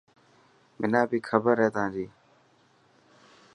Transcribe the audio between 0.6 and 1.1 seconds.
منا